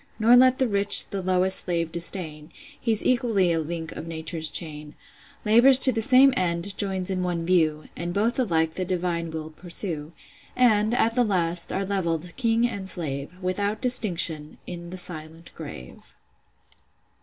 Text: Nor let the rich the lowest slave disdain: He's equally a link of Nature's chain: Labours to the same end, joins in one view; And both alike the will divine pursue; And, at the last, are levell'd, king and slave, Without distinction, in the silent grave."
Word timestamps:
Nor 0.17 0.35
let 0.35 0.57
the 0.57 0.67
rich 0.67 1.09
the 1.11 1.21
lowest 1.21 1.65
slave 1.65 1.91
disdain: 1.91 2.51
He's 2.79 3.05
equally 3.05 3.51
a 3.51 3.59
link 3.59 3.91
of 3.91 4.07
Nature's 4.07 4.49
chain: 4.49 4.95
Labours 5.45 5.77
to 5.77 5.91
the 5.91 6.01
same 6.01 6.33
end, 6.35 6.75
joins 6.75 7.11
in 7.11 7.21
one 7.21 7.45
view; 7.45 7.87
And 7.95 8.11
both 8.11 8.39
alike 8.39 8.73
the 8.73 8.81
will 8.81 8.87
divine 8.87 9.51
pursue; 9.55 10.13
And, 10.55 10.95
at 10.95 11.13
the 11.13 11.23
last, 11.23 11.71
are 11.71 11.85
levell'd, 11.85 12.35
king 12.35 12.67
and 12.67 12.89
slave, 12.89 13.29
Without 13.43 13.79
distinction, 13.79 14.57
in 14.65 14.89
the 14.89 14.97
silent 14.97 15.51
grave." 15.53 16.15